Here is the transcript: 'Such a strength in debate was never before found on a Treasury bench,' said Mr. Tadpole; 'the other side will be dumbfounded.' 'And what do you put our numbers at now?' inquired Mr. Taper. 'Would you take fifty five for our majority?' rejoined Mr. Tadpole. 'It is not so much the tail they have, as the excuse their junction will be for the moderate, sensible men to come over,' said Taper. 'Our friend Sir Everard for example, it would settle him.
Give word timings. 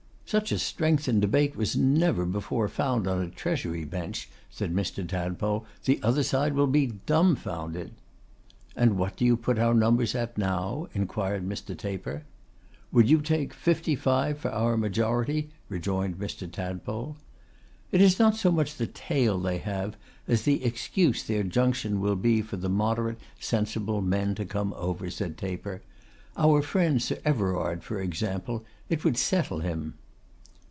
'Such 0.31 0.53
a 0.53 0.57
strength 0.59 1.09
in 1.09 1.19
debate 1.19 1.57
was 1.57 1.75
never 1.75 2.25
before 2.25 2.69
found 2.69 3.05
on 3.05 3.21
a 3.21 3.27
Treasury 3.29 3.83
bench,' 3.83 4.29
said 4.49 4.73
Mr. 4.73 5.05
Tadpole; 5.05 5.65
'the 5.83 5.99
other 6.01 6.23
side 6.23 6.53
will 6.53 6.67
be 6.67 6.93
dumbfounded.' 7.05 7.91
'And 8.73 8.97
what 8.97 9.17
do 9.17 9.25
you 9.25 9.35
put 9.35 9.59
our 9.59 9.73
numbers 9.73 10.15
at 10.15 10.37
now?' 10.37 10.87
inquired 10.93 11.45
Mr. 11.45 11.77
Taper. 11.77 12.23
'Would 12.93 13.09
you 13.09 13.19
take 13.19 13.53
fifty 13.53 13.93
five 13.93 14.37
for 14.37 14.49
our 14.51 14.77
majority?' 14.77 15.49
rejoined 15.67 16.17
Mr. 16.17 16.49
Tadpole. 16.49 17.17
'It 17.91 17.99
is 17.99 18.17
not 18.17 18.37
so 18.37 18.53
much 18.53 18.77
the 18.77 18.87
tail 18.87 19.37
they 19.37 19.57
have, 19.57 19.97
as 20.29 20.43
the 20.43 20.63
excuse 20.63 21.23
their 21.23 21.43
junction 21.43 21.99
will 21.99 22.15
be 22.15 22.41
for 22.41 22.55
the 22.55 22.69
moderate, 22.69 23.19
sensible 23.41 23.99
men 23.99 24.33
to 24.35 24.45
come 24.45 24.73
over,' 24.77 25.09
said 25.09 25.37
Taper. 25.37 25.81
'Our 26.37 26.61
friend 26.61 27.01
Sir 27.01 27.17
Everard 27.25 27.83
for 27.83 27.99
example, 27.99 28.63
it 28.87 29.03
would 29.03 29.17
settle 29.17 29.59
him. 29.59 29.95